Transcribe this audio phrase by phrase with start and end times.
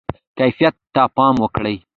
[0.37, 1.75] کیفیت ته پام وکړئ